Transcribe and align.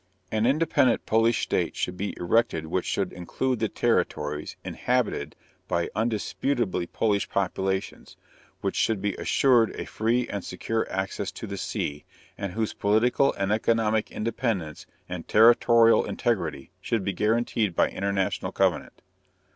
_An 0.31 0.47
independent 0.49 1.05
Polish 1.05 1.43
state 1.43 1.75
should 1.75 1.95
be 1.95 2.15
erected 2.17 2.65
which 2.65 2.87
should 2.87 3.13
include 3.13 3.59
the 3.59 3.69
territories 3.69 4.55
inhabited 4.63 5.35
by 5.67 5.91
indisputably 5.95 6.87
Polish 6.87 7.29
populations, 7.29 8.17
which 8.61 8.75
should 8.75 8.99
be 8.99 9.13
assured 9.17 9.69
a 9.75 9.85
free 9.85 10.27
and 10.27 10.43
secure 10.43 10.91
access 10.91 11.31
to 11.33 11.45
the 11.45 11.55
sea, 11.55 12.03
and 12.35 12.53
whose 12.53 12.73
political 12.73 13.31
and 13.33 13.51
economic 13.51 14.09
independence 14.09 14.87
and 15.07 15.27
territorial 15.27 16.03
integrity 16.03 16.71
should 16.81 17.03
be 17.05 17.13
guaranteed 17.13 17.75
by 17.75 17.87
international 17.87 18.51
covenant. 18.51 19.03